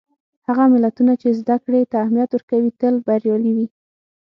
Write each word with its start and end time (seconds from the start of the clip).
هغه 0.47 0.63
ملتونه 0.73 1.13
چې 1.21 1.37
زدهکړې 1.39 1.81
ته 1.91 1.95
اهمیت 2.03 2.29
ورکوي، 2.33 2.71
تل 2.79 2.95
بریالي 3.05 3.51
وي. 3.57 3.67